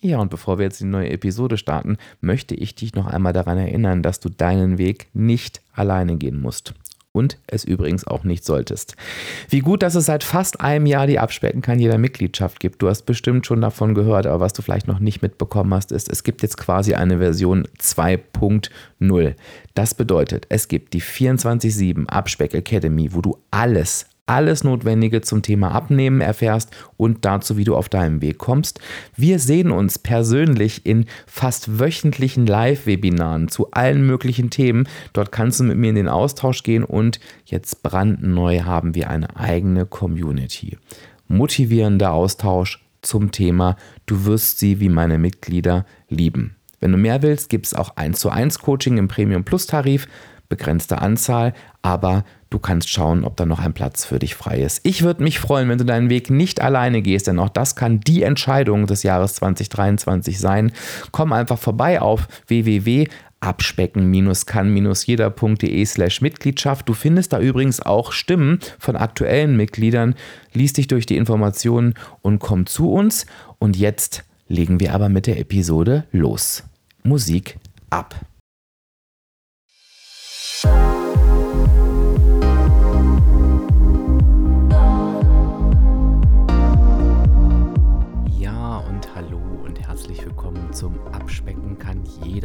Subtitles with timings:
[0.00, 3.58] Ja, und bevor wir jetzt die neue Episode starten, möchte ich dich noch einmal daran
[3.58, 6.74] erinnern, dass du deinen Weg nicht alleine gehen musst
[7.16, 8.94] und es übrigens auch nicht solltest.
[9.48, 12.82] Wie gut, dass es seit fast einem Jahr die Abspecken kann jeder Mitgliedschaft gibt.
[12.82, 16.10] Du hast bestimmt schon davon gehört, aber was du vielleicht noch nicht mitbekommen hast, ist,
[16.10, 19.34] es gibt jetzt quasi eine Version 2.0.
[19.74, 25.70] Das bedeutet, es gibt die 24-7 Abspeck Academy, wo du alles, alles Notwendige zum Thema
[25.70, 28.80] Abnehmen erfährst und dazu, wie du auf deinem Weg kommst.
[29.16, 34.88] Wir sehen uns persönlich in fast wöchentlichen Live-Webinaren zu allen möglichen Themen.
[35.12, 39.36] Dort kannst du mit mir in den Austausch gehen und jetzt brandneu haben wir eine
[39.36, 40.76] eigene Community.
[41.28, 46.56] Motivierender Austausch zum Thema Du wirst sie wie meine Mitglieder lieben.
[46.80, 50.06] Wenn du mehr willst, gibt es auch 1 zu 1 Coaching im Premium Plus Tarif
[50.48, 54.80] begrenzte Anzahl, aber du kannst schauen, ob da noch ein Platz für dich frei ist.
[54.82, 58.00] Ich würde mich freuen, wenn du deinen Weg nicht alleine gehst, denn auch das kann
[58.00, 60.72] die Entscheidung des Jahres 2023 sein.
[61.12, 63.08] Komm einfach vorbei auf www
[63.40, 66.88] abspecken-kann-jeder.de slash Mitgliedschaft.
[66.88, 70.14] Du findest da übrigens auch Stimmen von aktuellen Mitgliedern.
[70.52, 73.26] Lies dich durch die Informationen und komm zu uns.
[73.58, 76.64] Und jetzt legen wir aber mit der Episode los.
[77.02, 77.58] Musik
[77.90, 78.14] ab.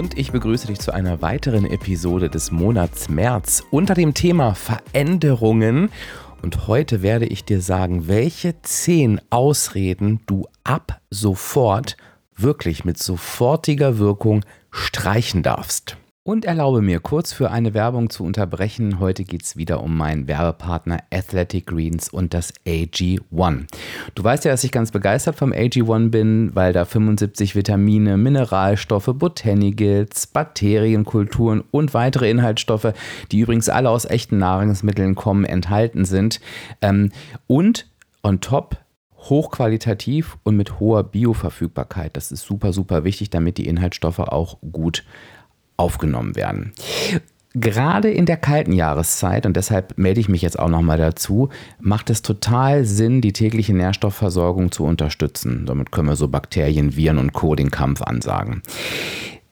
[0.00, 5.90] Und ich begrüße dich zu einer weiteren Episode des Monats März unter dem Thema Veränderungen.
[6.40, 11.98] Und heute werde ich dir sagen, welche zehn Ausreden du ab sofort
[12.34, 15.98] wirklich mit sofortiger Wirkung streichen darfst.
[16.30, 19.00] Und erlaube mir kurz für eine Werbung zu unterbrechen.
[19.00, 23.66] Heute geht es wieder um meinen Werbepartner Athletic Greens und das AG1.
[24.14, 29.10] Du weißt ja, dass ich ganz begeistert vom AG1 bin, weil da 75 Vitamine, Mineralstoffe,
[29.12, 32.92] Botanicals, Bakterienkulturen und weitere Inhaltsstoffe,
[33.32, 36.40] die übrigens alle aus echten Nahrungsmitteln kommen, enthalten sind.
[36.80, 37.10] Ähm,
[37.48, 37.88] und
[38.22, 38.76] on top
[39.16, 42.16] hochqualitativ und mit hoher Bioverfügbarkeit.
[42.16, 45.04] Das ist super, super wichtig, damit die Inhaltsstoffe auch gut
[45.80, 46.72] aufgenommen werden.
[47.54, 51.48] Gerade in der kalten Jahreszeit, und deshalb melde ich mich jetzt auch nochmal dazu,
[51.80, 55.64] macht es total Sinn, die tägliche Nährstoffversorgung zu unterstützen.
[55.66, 57.56] Damit können wir so Bakterien, Viren und Co.
[57.56, 58.62] den Kampf ansagen.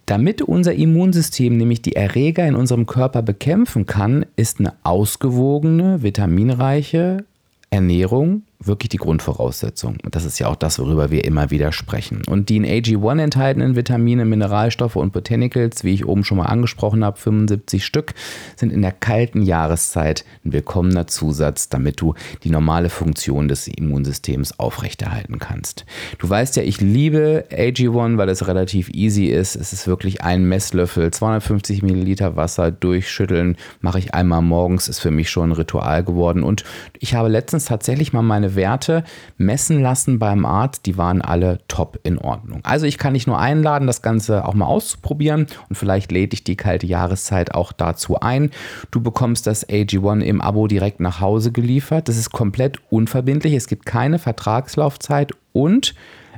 [0.06, 7.24] Damit unser Immunsystem nämlich die Erreger in unserem Körper bekämpfen kann, ist eine ausgewogene, vitaminreiche
[7.70, 9.98] Ernährung wirklich die Grundvoraussetzung.
[10.02, 12.22] Und das ist ja auch das, worüber wir immer wieder sprechen.
[12.28, 17.04] Und die in AG1 enthaltenen Vitamine, Mineralstoffe und Botanicals, wie ich oben schon mal angesprochen
[17.04, 18.14] habe, 75 Stück,
[18.56, 24.58] sind in der kalten Jahreszeit ein willkommener Zusatz, damit du die normale Funktion des Immunsystems
[24.58, 25.86] aufrechterhalten kannst.
[26.18, 29.54] Du weißt ja, ich liebe AG1, weil es relativ easy ist.
[29.54, 35.12] Es ist wirklich ein Messlöffel, 250 Milliliter Wasser durchschütteln, mache ich einmal morgens, ist für
[35.12, 36.42] mich schon ein Ritual geworden.
[36.42, 36.64] Und
[36.98, 39.04] ich habe letztens tatsächlich mal meine Werte
[39.36, 42.60] messen lassen beim Arzt, die waren alle top in Ordnung.
[42.64, 46.44] Also ich kann dich nur einladen, das Ganze auch mal auszuprobieren und vielleicht lädt dich
[46.44, 48.50] die kalte Jahreszeit auch dazu ein.
[48.90, 52.08] Du bekommst das AG1 im Abo direkt nach Hause geliefert.
[52.08, 53.54] Das ist komplett unverbindlich.
[53.54, 55.94] Es gibt keine Vertragslaufzeit und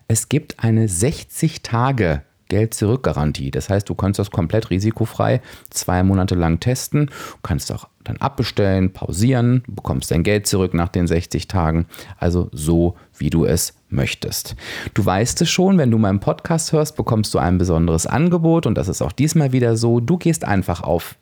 [0.09, 3.51] es gibt eine 60 Tage Geld-Zurück-Garantie.
[3.51, 5.41] Das heißt, du kannst das komplett risikofrei
[5.71, 7.11] zwei Monate lang testen,
[7.43, 11.87] kannst auch dann abbestellen, pausieren, bekommst dein Geld zurück nach den 60 Tagen.
[12.19, 14.57] Also so, wie du es möchtest.
[14.95, 18.77] Du weißt es schon, wenn du meinen Podcast hörst, bekommst du ein besonderes Angebot und
[18.77, 20.01] das ist auch diesmal wieder so.
[20.01, 21.17] Du gehst einfach auf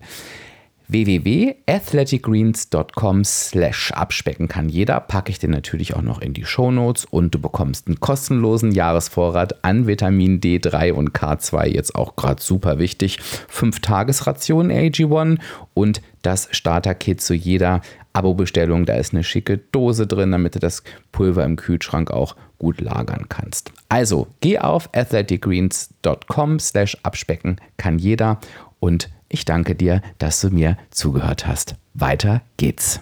[0.89, 7.35] www.athleticgreens.com slash abspecken kann jeder, packe ich dir natürlich auch noch in die Shownotes und
[7.35, 13.21] du bekommst einen kostenlosen Jahresvorrat an Vitamin D3 und K2, jetzt auch gerade super wichtig,
[13.21, 15.39] 5 Tagesrationen AG1
[15.75, 17.81] und das Starter-Kit zu jeder
[18.13, 18.87] Abo-Bestellung.
[18.87, 20.83] Da ist eine schicke Dose drin, damit du das
[21.13, 23.73] Pulver im Kühlschrank auch gut lagern kannst.
[23.89, 27.61] Also geh auf athleticgreens.com slash abspecken.
[27.77, 28.41] Kann jeder
[28.81, 31.77] und ich danke dir, dass du mir zugehört hast.
[31.95, 33.01] Weiter geht's.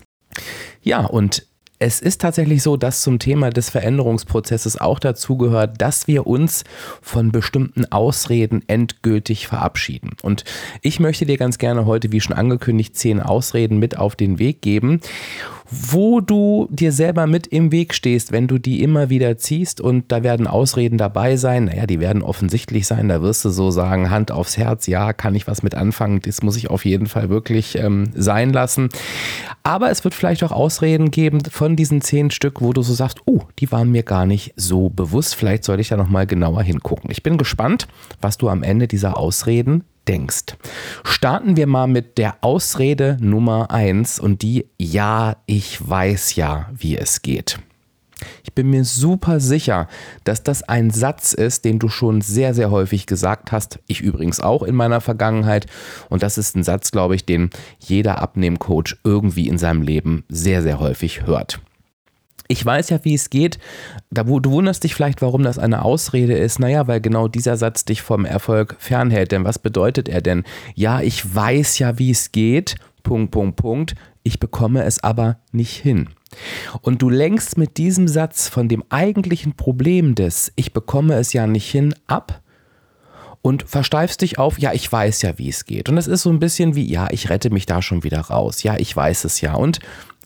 [0.82, 1.46] Ja, und
[1.78, 6.64] es ist tatsächlich so, dass zum Thema des Veränderungsprozesses auch dazu gehört, dass wir uns
[7.02, 10.12] von bestimmten Ausreden endgültig verabschieden.
[10.22, 10.44] Und
[10.80, 14.62] ich möchte dir ganz gerne heute, wie schon angekündigt, zehn Ausreden mit auf den Weg
[14.62, 15.00] geben
[15.70, 20.10] wo du dir selber mit im Weg stehst, wenn du die immer wieder ziehst und
[20.12, 21.66] da werden Ausreden dabei sein.
[21.66, 23.08] Naja, die werden offensichtlich sein.
[23.08, 26.20] Da wirst du so sagen, Hand aufs Herz, ja, kann ich was mit anfangen.
[26.22, 28.88] Das muss ich auf jeden Fall wirklich ähm, sein lassen.
[29.62, 33.20] Aber es wird vielleicht auch Ausreden geben von diesen zehn Stück, wo du so sagst,
[33.26, 35.34] oh, die waren mir gar nicht so bewusst.
[35.34, 37.10] Vielleicht sollte ich da nochmal genauer hingucken.
[37.10, 37.88] Ich bin gespannt,
[38.20, 40.56] was du am Ende dieser Ausreden denkst.
[41.04, 46.96] Starten wir mal mit der Ausrede Nummer eins und die, ja, ich weiß ja, wie
[46.96, 47.58] es geht.
[48.44, 49.88] Ich bin mir super sicher,
[50.24, 53.78] dass das ein Satz ist, den du schon sehr, sehr häufig gesagt hast.
[53.88, 55.66] Ich übrigens auch in meiner Vergangenheit.
[56.08, 60.62] Und das ist ein Satz, glaube ich, den jeder Abnehmcoach irgendwie in seinem Leben sehr,
[60.62, 61.60] sehr häufig hört.
[62.48, 63.58] Ich weiß ja, wie es geht.
[64.10, 66.58] du wunderst dich vielleicht, warum das eine Ausrede ist.
[66.58, 69.32] Naja, weil genau dieser Satz dich vom Erfolg fernhält.
[69.32, 70.44] Denn was bedeutet er denn?
[70.74, 72.76] Ja, ich weiß ja, wie es geht.
[73.02, 73.94] Punkt, Punkt, Punkt.
[74.22, 76.08] Ich bekomme es aber nicht hin.
[76.80, 81.46] Und du lenkst mit diesem Satz von dem eigentlichen Problem des Ich bekomme es ja
[81.46, 82.42] nicht hin ab
[83.42, 85.88] und versteifst dich auf, ja, ich weiß ja, wie es geht.
[85.88, 88.64] Und es ist so ein bisschen wie, ja, ich rette mich da schon wieder raus.
[88.64, 89.54] Ja, ich weiß es ja.
[89.54, 89.78] Und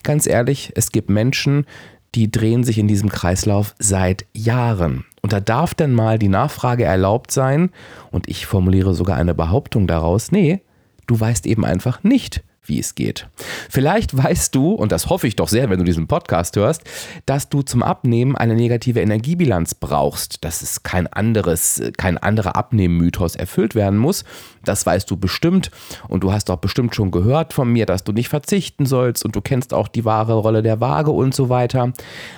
[0.02, 1.66] ganz ehrlich, es gibt Menschen,
[2.14, 5.04] die drehen sich in diesem Kreislauf seit Jahren.
[5.22, 7.70] Und da darf dann mal die Nachfrage erlaubt sein,
[8.10, 10.62] und ich formuliere sogar eine Behauptung daraus, nee,
[11.06, 13.28] du weißt eben einfach nicht, wie es geht.
[13.68, 16.82] Vielleicht weißt du, und das hoffe ich doch sehr, wenn du diesen Podcast hörst,
[17.26, 23.36] dass du zum Abnehmen eine negative Energiebilanz brauchst, dass es kein anderes, kein anderer Abnehmmythos
[23.36, 24.24] erfüllt werden muss.
[24.64, 25.70] Das weißt du bestimmt
[26.08, 29.34] und du hast auch bestimmt schon gehört von mir, dass du nicht verzichten sollst und
[29.34, 31.92] du kennst auch die wahre Rolle der Waage und so weiter.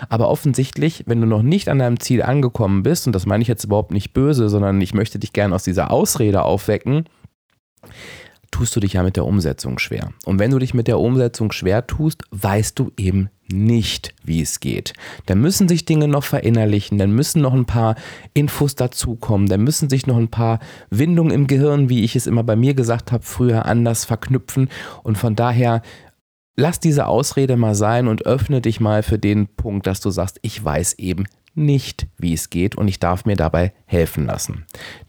[0.08, 3.48] Aber offensichtlich, wenn du noch nicht an deinem Ziel angekommen bist, und das meine ich
[3.48, 7.04] jetzt überhaupt nicht böse, sondern ich möchte dich gerne aus dieser Ausrede aufwecken,
[8.52, 10.12] tust du dich ja mit der Umsetzung schwer.
[10.24, 14.60] Und wenn du dich mit der Umsetzung schwer tust, weißt du eben nicht, wie es
[14.60, 14.92] geht.
[15.26, 17.96] Da müssen sich Dinge noch verinnerlichen, dann müssen noch ein paar
[18.34, 20.60] Infos dazukommen, dann müssen sich noch ein paar
[20.90, 24.68] Windungen im Gehirn, wie ich es immer bei mir gesagt habe, früher anders verknüpfen.
[25.02, 25.82] Und von daher
[26.54, 30.38] lass diese Ausrede mal sein und öffne dich mal für den Punkt, dass du sagst,
[30.42, 34.64] ich weiß eben nicht, wie es geht und ich darf mir dabei helfen lassen.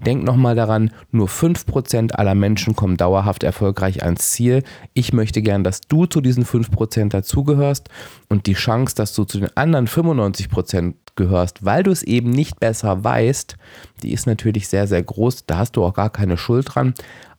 [0.06, 4.64] Denk nochmal daran, nur 5% aller Menschen kommen dauerhaft erfolgreich ans Ziel.
[4.94, 7.90] Ich möchte gern, dass du zu diesen 5% dazugehörst
[8.30, 12.60] und die Chance, dass du zu den anderen 95% gehörst, weil du es eben nicht
[12.60, 13.58] besser weißt,
[14.02, 15.46] die ist natürlich sehr, sehr groß.
[15.46, 16.94] Da hast du auch gar keine Schuld dran.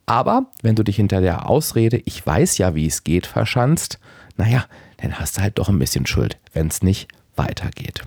[0.05, 3.99] Aber wenn du dich hinter der Ausrede, ich weiß ja, wie es geht, verschanzt,
[4.37, 4.65] naja,
[4.97, 8.01] dann hast du halt doch ein bisschen Schuld, wenn es nicht weitergeht.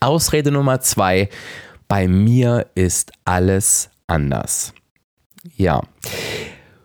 [0.00, 1.28] Ausrede Nummer zwei,
[1.86, 4.72] bei mir ist alles anders.
[5.56, 5.82] Ja.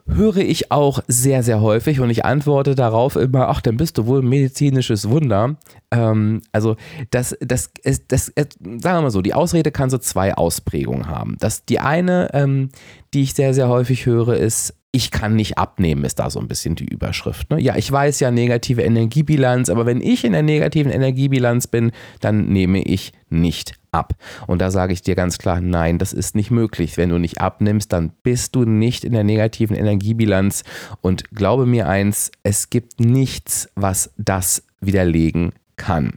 [0.07, 4.05] Höre ich auch sehr, sehr häufig und ich antworte darauf immer, ach, dann bist du
[4.05, 5.55] wohl ein medizinisches Wunder.
[5.89, 6.75] Ähm, also,
[7.09, 11.37] das, das, das, das, sagen wir mal so, die Ausrede kann so zwei Ausprägungen haben.
[11.39, 12.69] Das, die eine, ähm,
[13.15, 16.47] die ich sehr, sehr häufig höre, ist, ich kann nicht abnehmen, ist da so ein
[16.47, 17.49] bisschen die Überschrift.
[17.49, 17.59] Ne?
[17.59, 21.91] Ja, ich weiß ja negative Energiebilanz, aber wenn ich in der negativen Energiebilanz bin,
[22.21, 24.13] dann nehme ich nicht ab.
[24.47, 26.97] Und da sage ich dir ganz klar, nein, das ist nicht möglich.
[26.97, 30.63] Wenn du nicht abnimmst, dann bist du nicht in der negativen Energiebilanz.
[31.01, 36.13] Und glaube mir eins, es gibt nichts, was das widerlegen kann.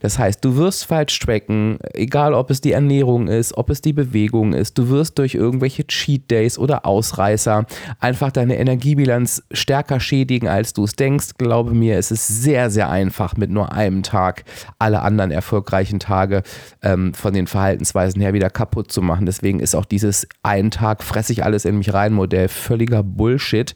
[0.00, 3.92] Das heißt, du wirst falsch tracken, egal ob es die Ernährung ist, ob es die
[3.92, 7.66] Bewegung ist, du wirst durch irgendwelche Cheat Days oder Ausreißer
[8.00, 11.34] einfach deine Energiebilanz stärker schädigen, als du es denkst.
[11.38, 14.44] Glaube mir, es ist sehr, sehr einfach mit nur einem Tag
[14.78, 16.42] alle anderen erfolgreichen Tage
[16.82, 19.26] ähm, von den Verhaltensweisen her wieder kaputt zu machen.
[19.26, 23.74] Deswegen ist auch dieses einen Tag fresse ich alles in mich rein Modell völliger Bullshit.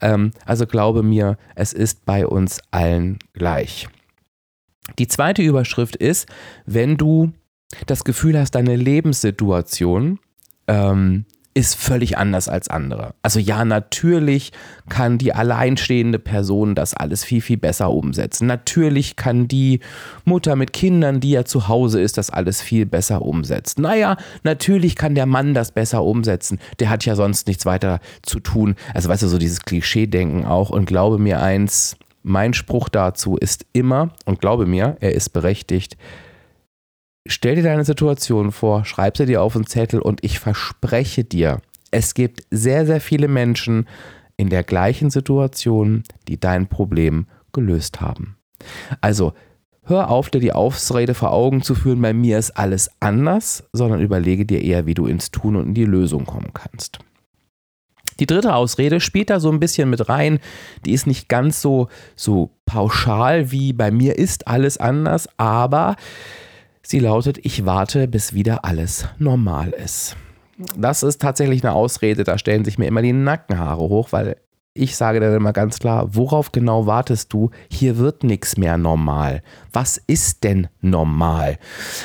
[0.00, 3.88] Ähm, also glaube mir, es ist bei uns allen gleich.
[4.98, 6.28] Die zweite Überschrift ist,
[6.66, 7.32] wenn du
[7.86, 10.18] das Gefühl hast, deine Lebenssituation
[10.66, 11.24] ähm,
[11.54, 13.14] ist völlig anders als andere.
[13.20, 14.52] Also ja, natürlich
[14.88, 18.46] kann die alleinstehende Person das alles viel, viel besser umsetzen.
[18.46, 19.80] Natürlich kann die
[20.24, 23.82] Mutter mit Kindern, die ja zu Hause ist, das alles viel besser umsetzen.
[23.82, 26.58] Naja, natürlich kann der Mann das besser umsetzen.
[26.80, 28.74] Der hat ja sonst nichts weiter zu tun.
[28.94, 30.70] Also weißt du, so dieses Klischee-Denken auch.
[30.70, 35.96] Und glaube mir eins, mein Spruch dazu ist immer, und glaube mir, er ist berechtigt,
[37.26, 41.60] stell dir deine Situation vor, schreib sie dir auf einen Zettel und ich verspreche dir,
[41.90, 43.86] es gibt sehr, sehr viele Menschen
[44.36, 48.36] in der gleichen Situation, die dein Problem gelöst haben.
[49.00, 49.34] Also
[49.84, 54.00] hör auf, dir die Ausrede vor Augen zu führen, bei mir ist alles anders, sondern
[54.00, 56.98] überlege dir eher, wie du ins Tun und in die Lösung kommen kannst.
[58.20, 60.38] Die dritte Ausrede spielt da so ein bisschen mit rein.
[60.84, 65.96] Die ist nicht ganz so, so pauschal wie bei mir ist alles anders, aber
[66.82, 70.16] sie lautet, ich warte, bis wieder alles normal ist.
[70.76, 74.36] Das ist tatsächlich eine Ausrede, da stellen sich mir immer die Nackenhaare hoch, weil
[74.74, 77.50] ich sage dann immer ganz klar, worauf genau wartest du?
[77.70, 79.42] Hier wird nichts mehr normal.
[79.72, 81.58] Was ist denn normal?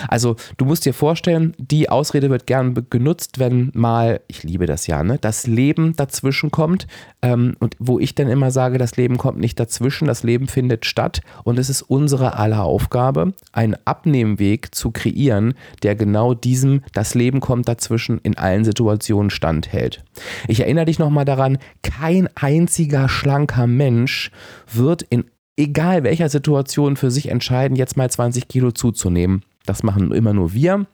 [0.07, 4.87] Also du musst dir vorstellen, die Ausrede wird gern genutzt, wenn mal, ich liebe das
[4.87, 6.87] ja, ne, das Leben dazwischen kommt.
[7.21, 10.85] Ähm, und wo ich dann immer sage, das Leben kommt nicht dazwischen, das Leben findet
[10.85, 11.21] statt.
[11.43, 17.39] Und es ist unsere aller Aufgabe, einen Abnehmweg zu kreieren, der genau diesem, das Leben
[17.39, 20.03] kommt dazwischen, in allen Situationen standhält.
[20.47, 24.31] Ich erinnere dich nochmal daran, kein einziger schlanker Mensch
[24.73, 25.25] wird in
[25.57, 29.43] egal welcher Situation für sich entscheiden, jetzt mal 20 Kilo zuzunehmen.
[29.65, 30.85] Das machen immer nur wir.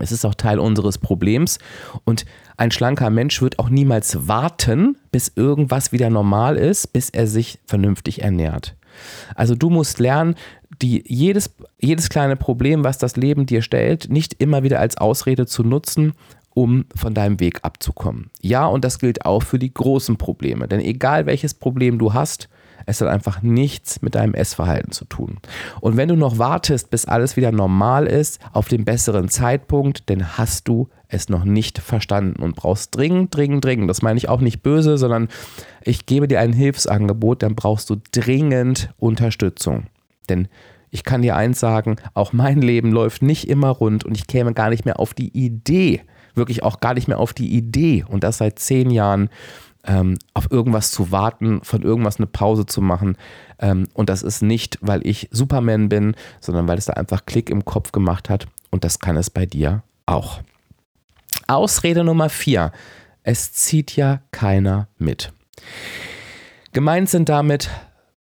[0.00, 1.58] Es ist auch Teil unseres Problems.
[2.04, 2.24] Und
[2.56, 7.58] ein schlanker Mensch wird auch niemals warten, bis irgendwas wieder normal ist, bis er sich
[7.66, 8.76] vernünftig ernährt.
[9.34, 10.36] Also du musst lernen,
[10.80, 15.46] die, jedes, jedes kleine Problem, was das Leben dir stellt, nicht immer wieder als Ausrede
[15.46, 16.12] zu nutzen,
[16.54, 18.30] um von deinem Weg abzukommen.
[18.40, 20.68] Ja, und das gilt auch für die großen Probleme.
[20.68, 22.48] Denn egal welches Problem du hast,
[22.86, 25.38] es hat einfach nichts mit deinem Essverhalten zu tun.
[25.80, 30.38] Und wenn du noch wartest, bis alles wieder normal ist, auf den besseren Zeitpunkt, dann
[30.38, 33.90] hast du es noch nicht verstanden und brauchst dringend, dringend, dringend.
[33.90, 35.28] Das meine ich auch nicht böse, sondern
[35.82, 39.86] ich gebe dir ein Hilfsangebot, dann brauchst du dringend Unterstützung.
[40.28, 40.48] Denn
[40.90, 44.52] ich kann dir eins sagen, auch mein Leben läuft nicht immer rund und ich käme
[44.54, 46.02] gar nicht mehr auf die Idee,
[46.34, 49.30] wirklich auch gar nicht mehr auf die Idee und das seit zehn Jahren,
[49.84, 53.16] ähm, auf irgendwas zu warten, von irgendwas eine Pause zu machen.
[53.58, 57.50] Ähm, und das ist nicht, weil ich Superman bin, sondern weil es da einfach Klick
[57.50, 58.46] im Kopf gemacht hat.
[58.70, 60.40] Und das kann es bei dir auch.
[61.46, 62.72] Ausrede Nummer vier.
[63.22, 65.32] Es zieht ja keiner mit.
[66.72, 67.68] Gemeint sind damit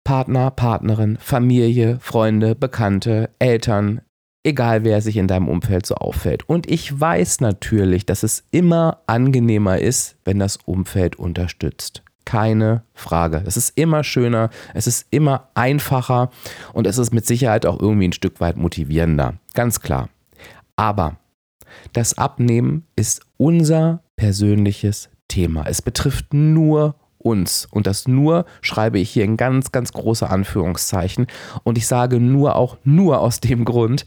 [0.04, 4.02] Partner, Partnerin, Familie, Freunde, Bekannte, Eltern,
[4.46, 6.48] egal wer sich in deinem Umfeld so auffällt.
[6.48, 12.02] Und ich weiß natürlich, dass es immer angenehmer ist, wenn das Umfeld unterstützt.
[12.24, 13.42] Keine Frage.
[13.44, 16.30] Es ist immer schöner, es ist immer einfacher
[16.72, 19.34] und es ist mit Sicherheit auch irgendwie ein Stück weit motivierender.
[19.54, 20.08] Ganz klar.
[20.76, 21.16] Aber
[21.92, 25.64] das Abnehmen ist unser persönliches Thema.
[25.66, 27.66] Es betrifft nur uns.
[27.70, 31.26] Und das nur schreibe ich hier in ganz, ganz große Anführungszeichen.
[31.64, 34.06] Und ich sage nur auch nur aus dem Grund,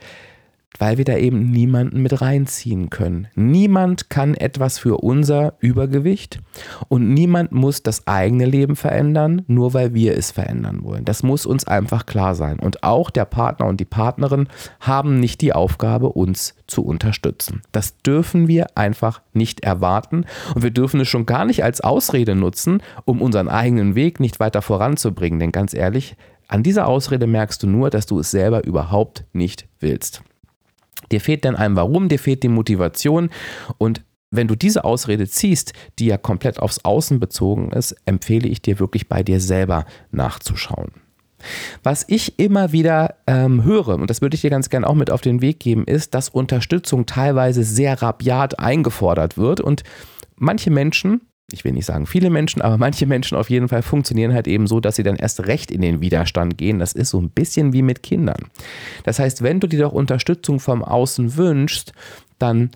[0.77, 3.27] weil wir da eben niemanden mit reinziehen können.
[3.35, 6.39] Niemand kann etwas für unser Übergewicht
[6.87, 11.05] und niemand muss das eigene Leben verändern, nur weil wir es verändern wollen.
[11.05, 12.59] Das muss uns einfach klar sein.
[12.59, 14.47] Und auch der Partner und die Partnerin
[14.79, 17.61] haben nicht die Aufgabe, uns zu unterstützen.
[17.71, 22.35] Das dürfen wir einfach nicht erwarten und wir dürfen es schon gar nicht als Ausrede
[22.35, 25.39] nutzen, um unseren eigenen Weg nicht weiter voranzubringen.
[25.39, 26.15] Denn ganz ehrlich,
[26.47, 30.23] an dieser Ausrede merkst du nur, dass du es selber überhaupt nicht willst.
[31.11, 33.29] Dir fehlt dann ein Warum, dir fehlt die Motivation
[33.77, 38.61] und wenn du diese Ausrede ziehst, die ja komplett aufs Außen bezogen ist, empfehle ich
[38.61, 40.91] dir wirklich bei dir selber nachzuschauen.
[41.83, 45.09] Was ich immer wieder ähm, höre, und das würde ich dir ganz gerne auch mit
[45.09, 49.83] auf den Weg geben, ist, dass Unterstützung teilweise sehr rabiat eingefordert wird und
[50.35, 54.33] manche Menschen ich will nicht sagen viele Menschen, aber manche Menschen auf jeden Fall funktionieren
[54.33, 56.79] halt eben so, dass sie dann erst recht in den Widerstand gehen.
[56.79, 58.45] Das ist so ein bisschen wie mit Kindern.
[59.03, 61.93] Das heißt, wenn du dir doch Unterstützung vom Außen wünschst,
[62.37, 62.71] dann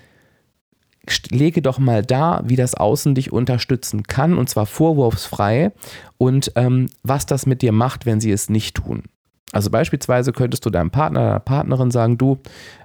[1.30, 5.72] lege doch mal da, wie das Außen dich unterstützen kann, und zwar vorwurfsfrei
[6.18, 9.04] und ähm, was das mit dir macht, wenn sie es nicht tun.
[9.52, 12.40] Also beispielsweise könntest du deinem Partner, deiner Partnerin sagen, du,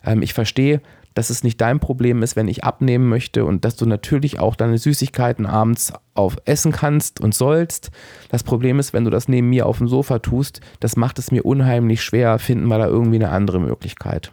[0.04, 0.82] ähm, ich verstehe,
[1.18, 4.54] dass es nicht dein Problem ist, wenn ich abnehmen möchte und dass du natürlich auch
[4.54, 7.90] deine Süßigkeiten abends auf essen kannst und sollst.
[8.28, 11.32] Das Problem ist, wenn du das neben mir auf dem Sofa tust, das macht es
[11.32, 14.30] mir unheimlich schwer, finden wir da irgendwie eine andere Möglichkeit.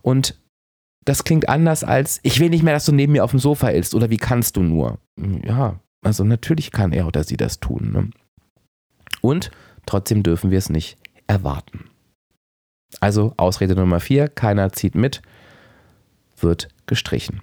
[0.00, 0.40] Und
[1.04, 3.68] das klingt anders als, ich will nicht mehr, dass du neben mir auf dem Sofa
[3.68, 4.96] isst oder wie kannst du nur?
[5.44, 7.92] Ja, also natürlich kann er oder sie das tun.
[7.92, 8.10] Ne?
[9.20, 9.50] Und
[9.84, 10.96] trotzdem dürfen wir es nicht
[11.26, 11.90] erwarten.
[12.98, 15.20] Also Ausrede Nummer vier, keiner zieht mit
[16.42, 17.42] wird gestrichen.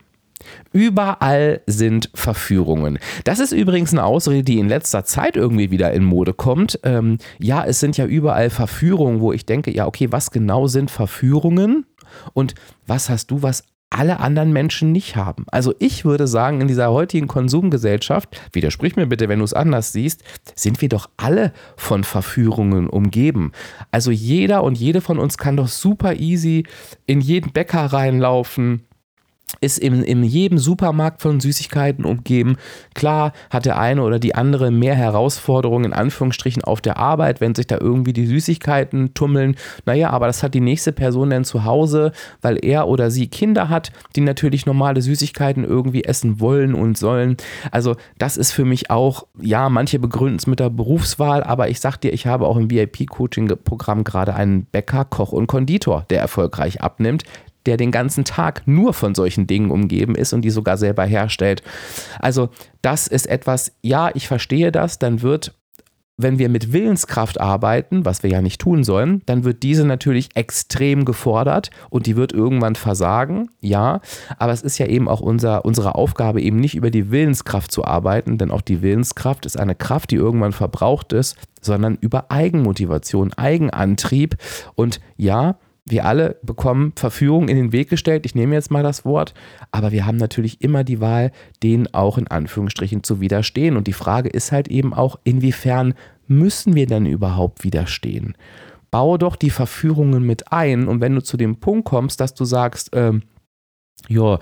[0.71, 2.99] Überall sind Verführungen.
[3.23, 6.79] Das ist übrigens eine Ausrede, die in letzter Zeit irgendwie wieder in Mode kommt.
[6.83, 10.91] Ähm, ja, es sind ja überall Verführungen, wo ich denke, ja, okay, was genau sind
[10.91, 11.85] Verführungen?
[12.33, 15.45] Und was hast du was alle anderen Menschen nicht haben.
[15.51, 19.93] Also ich würde sagen, in dieser heutigen Konsumgesellschaft, widersprich mir bitte, wenn du es anders
[19.93, 20.23] siehst,
[20.55, 23.51] sind wir doch alle von Verführungen umgeben.
[23.91, 26.65] Also jeder und jede von uns kann doch super easy
[27.05, 28.85] in jeden Bäcker reinlaufen,
[29.65, 32.55] ist in, in jedem Supermarkt von Süßigkeiten umgeben.
[32.93, 37.55] Klar hat der eine oder die andere mehr Herausforderungen in Anführungsstrichen auf der Arbeit, wenn
[37.55, 39.55] sich da irgendwie die Süßigkeiten tummeln.
[39.85, 43.69] Naja, aber das hat die nächste Person dann zu Hause, weil er oder sie Kinder
[43.69, 47.37] hat, die natürlich normale Süßigkeiten irgendwie essen wollen und sollen.
[47.71, 51.79] Also das ist für mich auch, ja, manche begründen es mit der Berufswahl, aber ich
[51.79, 56.81] sag dir, ich habe auch im VIP-Coaching-Programm gerade einen Bäcker, Koch und Konditor, der erfolgreich
[56.81, 57.23] abnimmt
[57.65, 61.63] der den ganzen Tag nur von solchen Dingen umgeben ist und die sogar selber herstellt.
[62.19, 62.49] Also
[62.81, 65.53] das ist etwas, ja, ich verstehe das, dann wird
[66.17, 70.29] wenn wir mit Willenskraft arbeiten, was wir ja nicht tun sollen, dann wird diese natürlich
[70.35, 73.99] extrem gefordert und die wird irgendwann versagen, ja.
[74.37, 77.83] Aber es ist ja eben auch unser, unsere Aufgabe, eben nicht über die Willenskraft zu
[77.83, 83.33] arbeiten, denn auch die Willenskraft ist eine Kraft, die irgendwann verbraucht ist, sondern über Eigenmotivation,
[83.33, 84.37] Eigenantrieb.
[84.75, 85.57] Und ja,
[85.87, 89.35] wir alle bekommen Verführung in den Weg gestellt, ich nehme jetzt mal das Wort,
[89.71, 93.77] aber wir haben natürlich immer die Wahl, denen auch in Anführungsstrichen zu widerstehen.
[93.77, 95.93] Und die Frage ist halt eben auch, inwiefern
[96.27, 98.35] müssen wir denn überhaupt widerstehen?
[98.89, 102.45] Baue doch die Verführungen mit ein und wenn du zu dem Punkt kommst, dass du
[102.45, 103.21] sagst, ähm,
[104.07, 104.39] ja,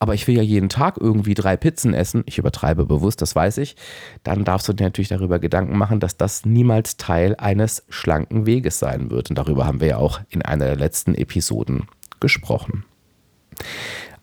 [0.00, 3.58] aber ich will ja jeden Tag irgendwie drei Pizzen essen, ich übertreibe bewusst, das weiß
[3.58, 3.76] ich,
[4.24, 8.78] dann darfst du dir natürlich darüber Gedanken machen, dass das niemals Teil eines schlanken Weges
[8.78, 9.28] sein wird.
[9.28, 11.86] Und darüber haben wir ja auch in einer der letzten Episoden
[12.18, 12.84] gesprochen.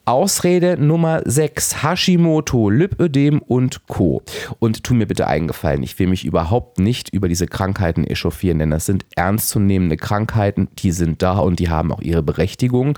[0.06, 4.24] Ausrede Nummer 6, Hashimoto, Lipödem und Co.
[4.58, 8.72] Und tu mir bitte eingefallen, ich will mich überhaupt nicht über diese Krankheiten echauffieren, denn
[8.72, 12.98] das sind ernstzunehmende Krankheiten, die sind da und die haben auch ihre Berechtigung.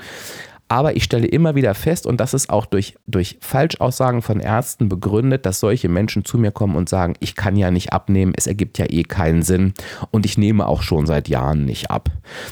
[0.72, 4.88] Aber ich stelle immer wieder fest, und das ist auch durch, durch Falschaussagen von Ärzten
[4.88, 8.46] begründet, dass solche Menschen zu mir kommen und sagen, ich kann ja nicht abnehmen, es
[8.46, 9.74] ergibt ja eh keinen Sinn
[10.12, 12.12] und ich nehme auch schon seit Jahren nicht ab.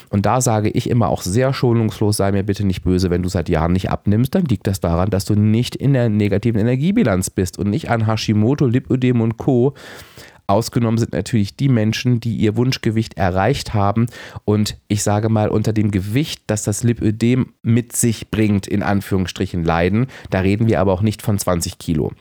[0.09, 3.29] Und da sage ich immer auch sehr schonungslos, sei mir bitte nicht böse, wenn du
[3.29, 7.29] seit Jahren nicht abnimmst, dann liegt das daran, dass du nicht in der negativen Energiebilanz
[7.29, 9.75] bist und nicht an Hashimoto, Lipödem und Co.
[10.47, 14.07] Ausgenommen sind natürlich die Menschen, die ihr Wunschgewicht erreicht haben
[14.45, 19.65] und ich sage mal unter dem Gewicht, das das Lipödem mit sich bringt, in Anführungsstrichen
[19.65, 20.07] leiden.
[20.29, 22.13] Da reden wir aber auch nicht von 20 Kilo.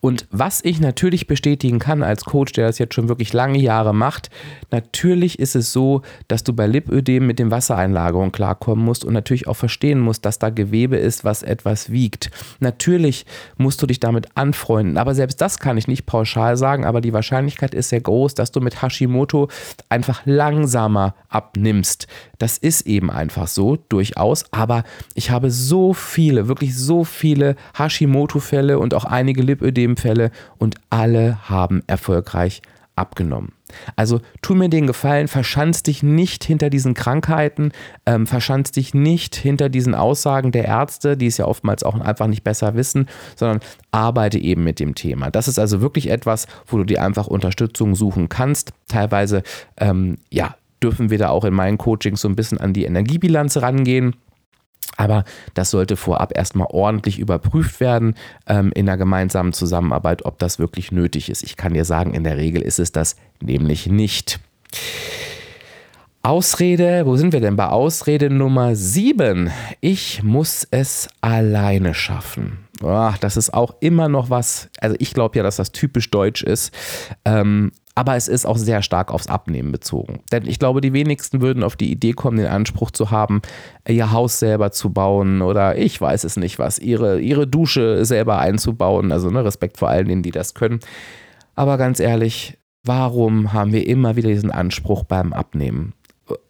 [0.00, 3.94] Und was ich natürlich bestätigen kann als Coach, der das jetzt schon wirklich lange Jahre
[3.94, 4.30] macht,
[4.70, 9.46] natürlich ist es so, dass du bei Lipödem mit den Wassereinlagerungen klarkommen musst und natürlich
[9.48, 12.30] auch verstehen musst, dass da Gewebe ist, was etwas wiegt.
[12.60, 17.00] Natürlich musst du dich damit anfreunden, aber selbst das kann ich nicht pauschal sagen, aber
[17.00, 19.48] die Wahrscheinlichkeit ist sehr groß, dass du mit Hashimoto
[19.88, 22.06] einfach langsamer abnimmst.
[22.38, 28.78] Das ist eben einfach so, durchaus, aber ich habe so viele, wirklich so viele Hashimoto-Fälle
[28.78, 32.62] und auch einige Lipödem-Fälle und alle haben erfolgreich
[32.98, 33.52] abgenommen.
[33.96, 37.72] Also tu mir den Gefallen, verschanz dich nicht hinter diesen Krankheiten,
[38.06, 42.26] ähm, verschanz dich nicht hinter diesen Aussagen der Ärzte, die es ja oftmals auch einfach
[42.26, 45.30] nicht besser wissen, sondern arbeite eben mit dem Thema.
[45.30, 48.72] Das ist also wirklich etwas, wo du dir einfach Unterstützung suchen kannst.
[48.88, 49.42] Teilweise,
[49.78, 53.56] ähm, ja, dürfen wir da auch in meinen Coachings so ein bisschen an die Energiebilanz
[53.58, 54.16] rangehen.
[54.96, 58.14] Aber das sollte vorab erstmal ordentlich überprüft werden
[58.48, 61.44] ähm, in der gemeinsamen Zusammenarbeit, ob das wirklich nötig ist.
[61.44, 64.40] Ich kann dir sagen, in der Regel ist es das nämlich nicht.
[66.22, 69.50] Ausrede, wo sind wir denn bei Ausrede Nummer 7?
[69.80, 72.66] Ich muss es alleine schaffen.
[72.82, 76.42] Ach, das ist auch immer noch was, also ich glaube ja, dass das typisch deutsch
[76.42, 76.72] ist.
[77.24, 80.20] Ähm, aber es ist auch sehr stark aufs Abnehmen bezogen.
[80.30, 83.42] Denn ich glaube, die wenigsten würden auf die Idee kommen, den Anspruch zu haben,
[83.88, 88.38] ihr Haus selber zu bauen oder ich weiß es nicht was, ihre, ihre Dusche selber
[88.38, 89.10] einzubauen.
[89.10, 90.78] Also ne, Respekt vor allen denen, die das können.
[91.56, 95.92] Aber ganz ehrlich, warum haben wir immer wieder diesen Anspruch beim Abnehmen?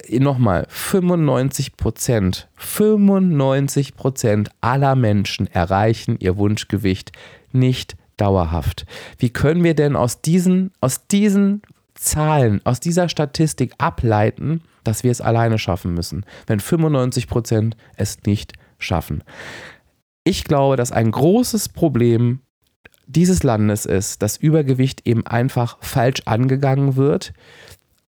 [0.07, 7.13] Äh, nochmal, 95 Prozent, 95 Prozent aller Menschen erreichen ihr Wunschgewicht
[7.53, 8.87] nicht dauerhaft.
[9.19, 11.63] Wie können wir denn aus diesen, aus diesen
[11.95, 18.19] Zahlen, aus dieser Statistik ableiten, dass wir es alleine schaffen müssen, wenn 95 Prozent es
[18.25, 19.25] nicht schaffen?
[20.25, 22.41] Ich glaube, dass ein großes Problem
[23.07, 27.33] dieses Landes ist, dass Übergewicht eben einfach falsch angegangen wird.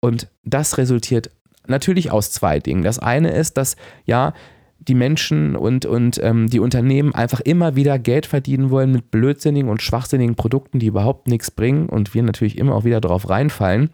[0.00, 1.30] Und das resultiert
[1.68, 2.82] natürlich aus zwei Dingen.
[2.82, 4.34] Das eine ist, dass ja,
[4.78, 9.70] die Menschen und, und ähm, die Unternehmen einfach immer wieder Geld verdienen wollen mit blödsinnigen
[9.70, 13.90] und schwachsinnigen Produkten, die überhaupt nichts bringen und wir natürlich immer auch wieder darauf reinfallen.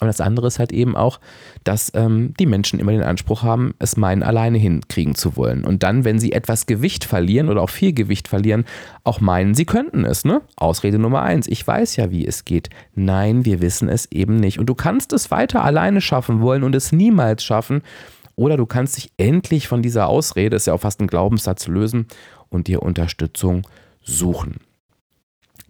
[0.00, 1.18] Und das andere ist halt eben auch,
[1.64, 5.64] dass ähm, die Menschen immer den Anspruch haben, es meinen alleine hinkriegen zu wollen.
[5.64, 8.64] Und dann, wenn sie etwas Gewicht verlieren oder auch viel Gewicht verlieren,
[9.02, 10.24] auch meinen, sie könnten es.
[10.24, 10.42] Ne?
[10.56, 12.70] Ausrede Nummer eins, ich weiß ja, wie es geht.
[12.94, 14.60] Nein, wir wissen es eben nicht.
[14.60, 17.82] Und du kannst es weiter alleine schaffen wollen und es niemals schaffen.
[18.38, 22.06] Oder du kannst dich endlich von dieser Ausrede, ist ja auch fast ein Glaubenssatz, lösen
[22.48, 23.66] und dir Unterstützung
[24.00, 24.60] suchen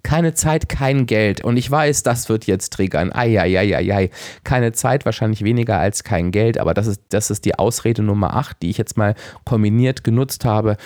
[0.09, 1.45] keine Zeit, kein Geld.
[1.45, 3.13] Und ich weiß, das wird jetzt triggern.
[3.13, 4.11] Eieieiei.
[4.43, 6.57] Keine Zeit, wahrscheinlich weniger als kein Geld.
[6.57, 10.47] Aber das ist, das ist die Ausrede Nummer 8, die ich jetzt mal kombiniert genutzt
[10.47, 10.79] habe.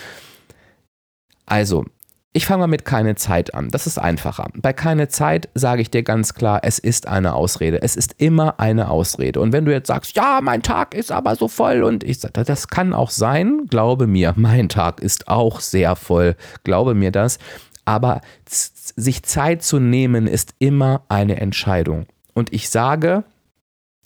[1.47, 1.85] Also,
[2.35, 3.69] ich fange mal mit keine Zeit an.
[3.69, 4.49] Das ist einfacher.
[4.55, 7.83] Bei keine Zeit sage ich dir ganz klar, es ist eine Ausrede.
[7.83, 9.39] Es ist immer eine Ausrede.
[9.41, 12.43] Und wenn du jetzt sagst, ja, mein Tag ist aber so voll und ich sage,
[12.45, 16.37] das kann auch sein, glaube mir, mein Tag ist auch sehr voll.
[16.65, 17.39] Glaube mir das.
[17.85, 22.07] Aber sich Zeit zu nehmen ist immer eine Entscheidung.
[22.33, 23.25] Und ich sage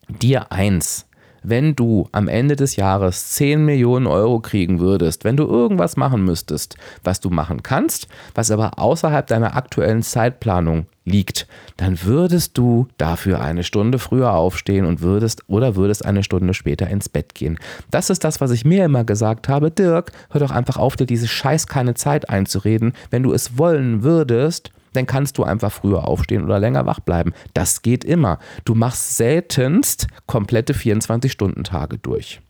[0.08, 1.06] dir eins,
[1.48, 6.24] wenn du am Ende des Jahres 10 Millionen Euro kriegen würdest, wenn du irgendwas machen
[6.24, 12.88] müsstest, was du machen kannst, was aber außerhalb deiner aktuellen Zeitplanung liegt, dann würdest du
[12.98, 17.58] dafür eine Stunde früher aufstehen und würdest oder würdest eine Stunde später ins Bett gehen.
[17.92, 19.70] Das ist das, was ich mir immer gesagt habe.
[19.70, 22.92] Dirk, hör doch einfach auf, dir diese Scheiß keine Zeit einzureden.
[23.10, 27.32] Wenn du es wollen würdest, dann kannst du einfach früher aufstehen oder länger wach bleiben.
[27.54, 28.38] Das geht immer.
[28.64, 32.40] Du machst seltenst komplette 24-Stunden-Tage durch.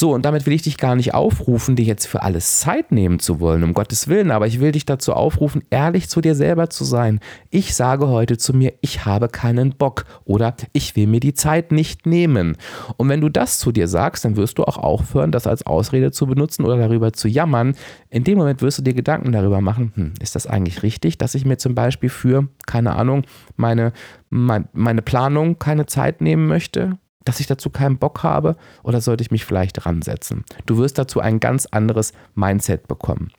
[0.00, 3.18] So, und damit will ich dich gar nicht aufrufen, dir jetzt für alles Zeit nehmen
[3.18, 6.70] zu wollen, um Gottes Willen, aber ich will dich dazu aufrufen, ehrlich zu dir selber
[6.70, 7.18] zu sein.
[7.50, 11.72] Ich sage heute zu mir, ich habe keinen Bock oder ich will mir die Zeit
[11.72, 12.56] nicht nehmen.
[12.96, 16.12] Und wenn du das zu dir sagst, dann wirst du auch aufhören, das als Ausrede
[16.12, 17.74] zu benutzen oder darüber zu jammern.
[18.08, 21.34] In dem Moment wirst du dir Gedanken darüber machen, hm, ist das eigentlich richtig, dass
[21.34, 23.24] ich mir zum Beispiel für, keine Ahnung,
[23.56, 23.92] meine,
[24.30, 26.98] meine Planung keine Zeit nehmen möchte?
[27.24, 30.44] Dass ich dazu keinen Bock habe oder sollte ich mich vielleicht ransetzen?
[30.66, 33.30] Du wirst dazu ein ganz anderes Mindset bekommen.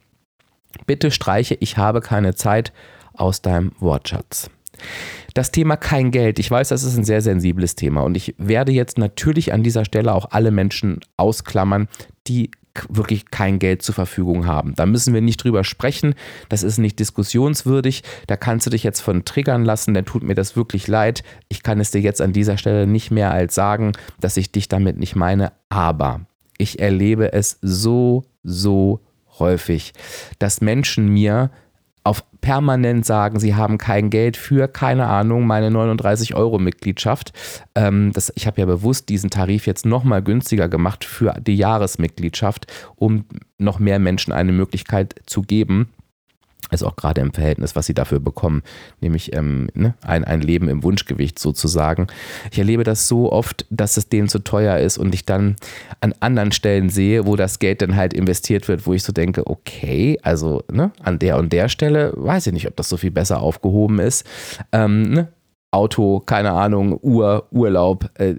[0.86, 2.74] Bitte streiche ich habe keine Zeit
[3.14, 4.50] aus deinem Wortschatz.
[5.34, 6.40] Das Thema kein Geld.
[6.40, 9.86] Ich weiß, das ist ein sehr sensibles Thema und ich werde jetzt natürlich an dieser
[9.86, 11.88] Stelle auch alle Menschen ausklammern,
[12.28, 12.52] die
[12.90, 14.74] wirklich kein Geld zur Verfügung haben.
[14.76, 16.16] Da müssen wir nicht drüber sprechen.
[16.50, 18.04] Das ist nicht diskussionswürdig.
[18.28, 19.94] Da kannst du dich jetzt von triggern lassen.
[19.94, 21.24] Dann tut mir das wirklich leid.
[21.48, 24.68] Ich kann es dir jetzt an dieser Stelle nicht mehr als sagen, dass ich dich
[24.68, 25.52] damit nicht meine.
[25.70, 26.22] Aber
[26.58, 29.00] ich erlebe es so, so
[29.40, 29.94] häufig,
[30.38, 31.52] dass Menschen mir
[32.10, 37.34] auf permanent sagen, sie haben kein Geld für, keine Ahnung, meine 39 Euro Mitgliedschaft.
[37.76, 43.26] Ähm, ich habe ja bewusst diesen Tarif jetzt nochmal günstiger gemacht für die Jahresmitgliedschaft, um
[43.60, 45.90] noch mehr Menschen eine Möglichkeit zu geben,
[46.72, 48.62] ist auch gerade im Verhältnis, was sie dafür bekommen,
[49.02, 52.08] nämlich ähm, ne, ein, ein Leben im Wunschgewicht sozusagen.
[52.52, 55.56] Ich erlebe das so oft, dass es denen zu teuer ist und ich dann
[56.00, 59.48] an anderen Stellen sehe, wo das Geld dann halt investiert wird, wo ich so denke,
[59.48, 63.12] okay, also ne, an der und der Stelle weiß ich nicht, ob das so viel
[63.12, 64.26] besser aufgehoben ist.
[64.72, 65.28] Ähm, ne?
[65.72, 68.10] Auto, keine Ahnung, Uhr, Urlaub.
[68.16, 68.36] Äh,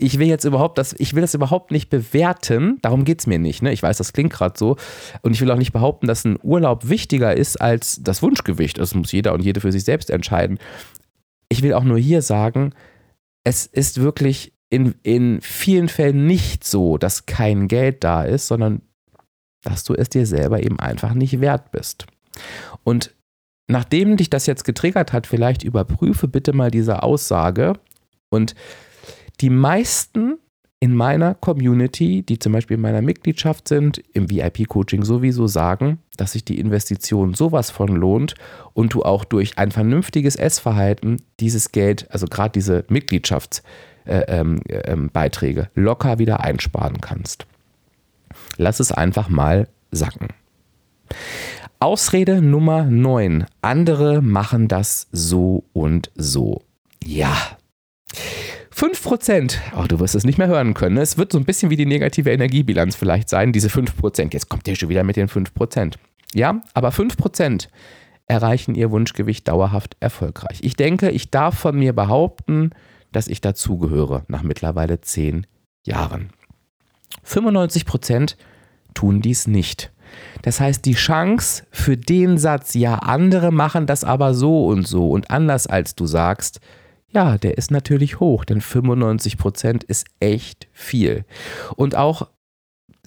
[0.00, 3.38] ich will jetzt überhaupt das, ich will das überhaupt nicht bewerten, darum geht es mir
[3.38, 3.62] nicht.
[3.62, 3.72] Ne?
[3.72, 4.76] Ich weiß, das klingt gerade so.
[5.22, 8.78] Und ich will auch nicht behaupten, dass ein Urlaub wichtiger ist als das Wunschgewicht.
[8.78, 10.58] Das muss jeder und jede für sich selbst entscheiden.
[11.48, 12.72] Ich will auch nur hier sagen,
[13.44, 18.82] es ist wirklich in, in vielen Fällen nicht so, dass kein Geld da ist, sondern
[19.62, 22.06] dass du es dir selber eben einfach nicht wert bist.
[22.84, 23.14] Und
[23.68, 27.74] nachdem dich das jetzt getriggert hat, vielleicht überprüfe bitte mal diese Aussage
[28.30, 28.54] und
[29.40, 30.38] die meisten
[30.82, 36.32] in meiner Community, die zum Beispiel in meiner Mitgliedschaft sind, im VIP-Coaching sowieso sagen, dass
[36.32, 38.34] sich die Investition sowas von lohnt
[38.72, 43.62] und du auch durch ein vernünftiges Essverhalten dieses Geld, also gerade diese Mitgliedschaftsbeiträge,
[44.06, 47.46] äh, ähm, äh, locker wieder einsparen kannst.
[48.56, 50.28] Lass es einfach mal sacken.
[51.78, 53.44] Ausrede Nummer 9.
[53.60, 56.62] Andere machen das so und so.
[57.04, 57.36] Ja.
[58.74, 60.96] 5%, oh, du wirst es nicht mehr hören können.
[60.96, 64.32] Es wird so ein bisschen wie die negative Energiebilanz vielleicht sein, diese 5%.
[64.32, 65.94] Jetzt kommt der schon wieder mit den 5%.
[66.34, 67.68] Ja, aber 5%
[68.26, 70.60] erreichen ihr Wunschgewicht dauerhaft erfolgreich.
[70.62, 72.70] Ich denke, ich darf von mir behaupten,
[73.10, 75.46] dass ich dazugehöre nach mittlerweile 10
[75.84, 76.30] Jahren.
[77.26, 78.36] 95%
[78.94, 79.92] tun dies nicht.
[80.42, 85.10] Das heißt, die Chance für den Satz, ja, andere machen das aber so und so
[85.10, 86.60] und anders als du sagst,
[87.12, 91.24] ja, der ist natürlich hoch, denn 95 Prozent ist echt viel.
[91.76, 92.28] Und auch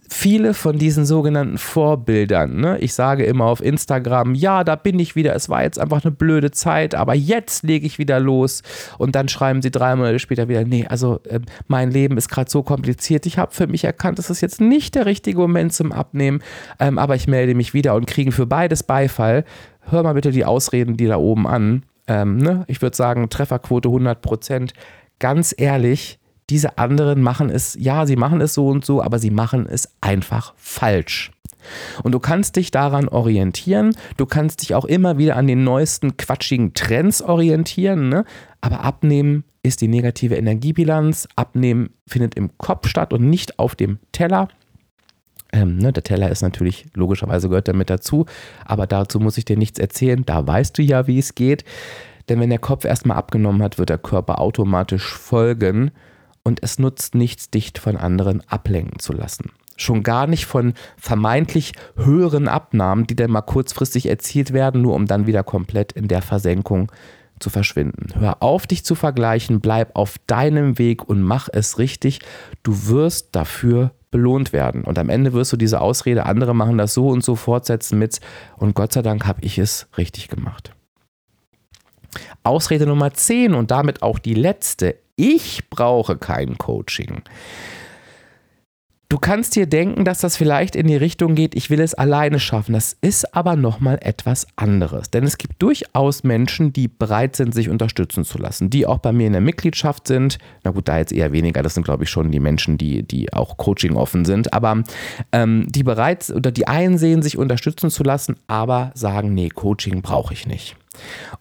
[0.10, 2.78] viele von diesen sogenannten Vorbildern, ne?
[2.80, 6.12] ich sage immer auf Instagram, ja, da bin ich wieder, es war jetzt einfach eine
[6.12, 8.62] blöde Zeit, aber jetzt lege ich wieder los
[8.98, 12.52] und dann schreiben sie drei Monate später wieder, nee, also äh, mein Leben ist gerade
[12.52, 15.92] so kompliziert, ich habe für mich erkannt, das ist jetzt nicht der richtige Moment zum
[15.92, 16.44] Abnehmen,
[16.80, 19.46] ähm, aber ich melde mich wieder und kriege für beides Beifall.
[19.89, 21.84] Hör mal bitte die Ausreden, die da oben an.
[22.08, 22.66] Ähm, ne?
[22.68, 24.74] Ich würde sagen, Trefferquote 100 Prozent.
[25.20, 29.32] Ganz ehrlich, diese anderen machen es, ja, sie machen es so und so, aber sie
[29.32, 31.32] machen es einfach falsch.
[32.04, 36.18] Und du kannst dich daran orientieren, du kannst dich auch immer wieder an den neuesten
[36.18, 38.26] quatschigen Trends orientieren, ne?
[38.60, 44.00] aber abnehmen ist die negative Energiebilanz, abnehmen findet im Kopf statt und nicht auf dem
[44.12, 44.50] Teller.
[45.54, 48.26] Ähm, ne, der Teller ist natürlich, logischerweise gehört damit dazu,
[48.66, 51.63] aber dazu muss ich dir nichts erzählen, da weißt du ja, wie es geht.
[52.28, 55.92] Denn wenn der Kopf erstmal abgenommen hat, wird der Körper automatisch folgen
[56.44, 59.52] und es nutzt nichts, dich von anderen ablenken zu lassen.
[59.78, 65.06] Schon gar nicht von vermeintlich höheren Abnahmen, die dann mal kurzfristig erzielt werden, nur um
[65.06, 66.92] dann wieder komplett in der Versenkung
[67.39, 68.08] zu verschwinden.
[68.18, 72.20] Hör auf, dich zu vergleichen, bleib auf deinem Weg und mach es richtig.
[72.63, 74.84] Du wirst dafür belohnt werden.
[74.86, 78.21] Und am Ende wirst du diese Ausrede, andere machen das so und so fortsetzen mit.
[78.56, 80.71] Und Gott sei Dank habe ich es richtig gemacht.
[82.43, 84.95] Ausrede Nummer 10 und damit auch die letzte.
[85.15, 87.23] Ich brauche kein Coaching.
[89.13, 92.39] Du kannst dir denken, dass das vielleicht in die Richtung geht, ich will es alleine
[92.39, 92.73] schaffen.
[92.73, 95.12] Das ist aber nochmal etwas anderes.
[95.12, 99.12] Denn es gibt durchaus Menschen, die bereit sind, sich unterstützen zu lassen, die auch bei
[99.12, 100.39] mir in der Mitgliedschaft sind.
[100.63, 101.62] Na gut, da jetzt eher weniger.
[101.62, 104.52] Das sind, glaube ich, schon die Menschen, die, die auch Coaching offen sind.
[104.52, 104.84] Aber
[105.32, 110.34] ähm, die bereit oder die einsehen, sich unterstützen zu lassen, aber sagen, nee, Coaching brauche
[110.34, 110.76] ich nicht.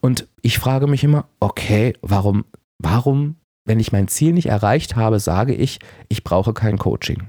[0.00, 2.44] Und ich frage mich immer, okay, warum,
[2.76, 5.78] warum, wenn ich mein Ziel nicht erreicht habe, sage ich,
[6.10, 7.28] ich brauche kein Coaching?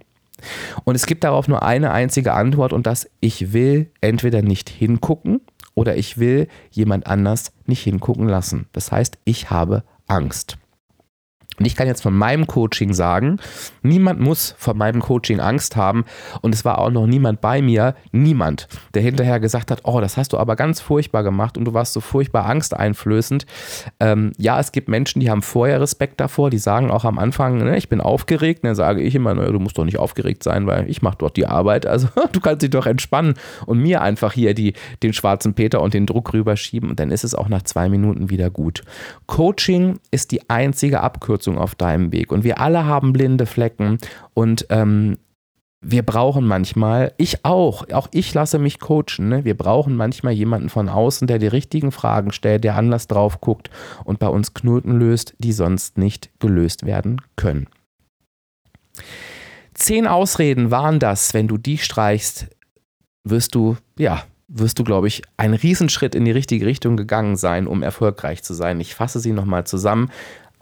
[0.83, 5.41] Und es gibt darauf nur eine einzige Antwort und das, ich will entweder nicht hingucken
[5.75, 8.67] oder ich will jemand anders nicht hingucken lassen.
[8.73, 10.57] Das heißt, ich habe Angst.
[11.59, 13.37] Und ich kann jetzt von meinem Coaching sagen,
[13.81, 16.05] niemand muss von meinem Coaching Angst haben.
[16.41, 20.17] Und es war auch noch niemand bei mir, niemand, der hinterher gesagt hat, oh, das
[20.17, 23.45] hast du aber ganz furchtbar gemacht und du warst so furchtbar angsteinflößend.
[23.99, 27.57] Ähm, ja, es gibt Menschen, die haben vorher Respekt davor, die sagen auch am Anfang,
[27.57, 28.63] ne, ich bin aufgeregt.
[28.63, 31.37] Dann sage ich immer, ne, du musst doch nicht aufgeregt sein, weil ich mache dort
[31.37, 31.85] die Arbeit.
[31.85, 33.35] Also du kannst dich doch entspannen
[33.65, 37.23] und mir einfach hier die, den schwarzen Peter und den Druck rüberschieben und dann ist
[37.23, 38.83] es auch nach zwei Minuten wieder gut.
[39.27, 42.31] Coaching ist die einzige Abkürzung Unterstützung auf deinem Weg.
[42.31, 43.97] Und wir alle haben blinde Flecken
[44.33, 45.17] und ähm,
[45.85, 49.43] wir brauchen manchmal, ich auch, auch ich lasse mich coachen, ne?
[49.43, 53.69] wir brauchen manchmal jemanden von außen, der die richtigen Fragen stellt, der anders drauf guckt
[54.05, 57.67] und bei uns Knoten löst, die sonst nicht gelöst werden können.
[59.73, 62.47] Zehn Ausreden waren das, wenn du die streichst,
[63.25, 67.67] wirst du, ja, wirst du, glaube ich, einen Riesenschritt in die richtige Richtung gegangen sein,
[67.67, 68.79] um erfolgreich zu sein.
[68.79, 70.09] Ich fasse sie nochmal zusammen.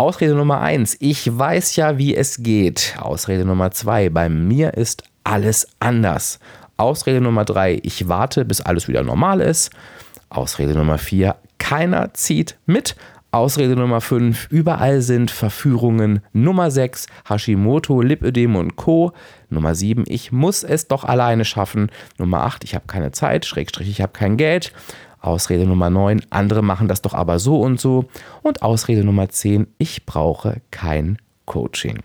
[0.02, 2.96] Ausrede Nummer eins, ich weiß ja, wie es geht.
[3.00, 6.40] Ausrede Nummer zwei, bei mir ist alles anders.
[6.76, 9.70] Ausrede Nummer drei, ich warte, bis alles wieder normal ist.
[10.30, 12.96] Ausrede Nummer vier, keiner zieht mit.
[13.30, 16.22] Ausrede Nummer 5, überall sind Verführungen.
[16.34, 19.14] Nummer 6, Hashimoto, Lipödem und Co.
[19.50, 21.92] Nummer 7, ich muss es doch alleine schaffen.
[22.18, 24.74] Nummer 8, ich habe keine Zeit, Schrägstrich, ich habe kein Geld.
[25.22, 28.06] Ausrede Nummer 9, andere machen das doch aber so und so.
[28.42, 32.00] Und Ausrede Nummer 10, ich brauche kein Coaching.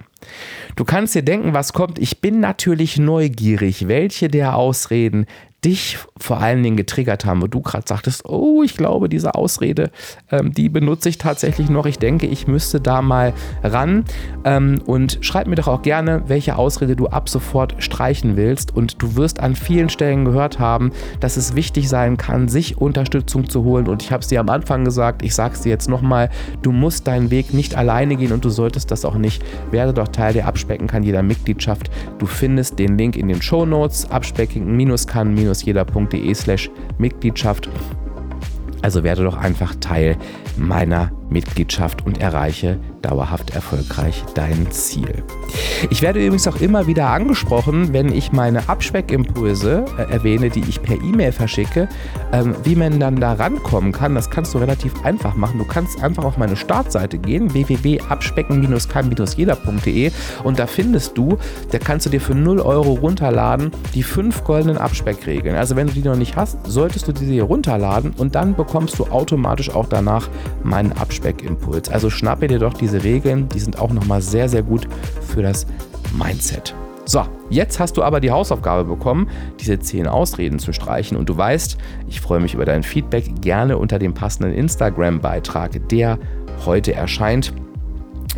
[0.74, 1.98] Du kannst dir denken, was kommt.
[1.98, 5.26] Ich bin natürlich neugierig, welche der Ausreden
[5.66, 9.90] dich vor allen Dingen getriggert haben, wo du gerade sagtest, oh, ich glaube, diese Ausrede,
[10.30, 11.86] ähm, die benutze ich tatsächlich noch.
[11.86, 14.04] Ich denke, ich müsste da mal ran.
[14.44, 18.74] Ähm, und schreib mir doch auch gerne, welche Ausrede du ab sofort streichen willst.
[18.74, 23.50] Und du wirst an vielen Stellen gehört haben, dass es wichtig sein kann, sich Unterstützung
[23.50, 23.88] zu holen.
[23.88, 26.30] Und ich habe es dir am Anfang gesagt, ich sage es dir jetzt nochmal,
[26.62, 29.42] du musst deinen Weg nicht alleine gehen und du solltest das auch nicht.
[29.72, 31.90] Werde doch Teil der Abspecken kann jeder Mitgliedschaft.
[32.18, 37.68] Du findest den Link in den Show Notes, abspecken-kann- jeder.de slash Mitgliedschaft.
[38.82, 40.16] Also werde doch einfach Teil
[40.56, 45.24] meiner Mitgliedschaft und erreiche dauerhaft erfolgreich dein Ziel.
[45.90, 50.82] Ich werde übrigens auch immer wieder angesprochen, wenn ich meine Abspeckimpulse äh, erwähne, die ich
[50.82, 51.88] per E-Mail verschicke,
[52.32, 54.14] ähm, wie man dann da rankommen kann.
[54.14, 55.58] Das kannst du relativ einfach machen.
[55.58, 60.10] Du kannst einfach auf meine Startseite gehen, www.abspecken-kann-jeder.de
[60.44, 61.38] und da findest du,
[61.70, 65.56] da kannst du dir für 0 Euro runterladen, die fünf goldenen Abspeckregeln.
[65.56, 68.98] Also wenn du die noch nicht hast, solltest du die hier runterladen und dann bekommst
[68.98, 70.28] du automatisch auch danach
[70.62, 71.88] meinen Abspeckimpuls.
[71.88, 74.86] Also schnappe dir doch diese Regeln, die sind auch nochmal sehr, sehr gut
[75.22, 75.66] für das
[76.16, 76.74] Mindset.
[77.04, 79.28] So, jetzt hast du aber die Hausaufgabe bekommen,
[79.60, 83.78] diese 10 Ausreden zu streichen und du weißt, ich freue mich über dein Feedback gerne
[83.78, 86.18] unter dem passenden Instagram-Beitrag, der
[86.64, 87.52] heute erscheint.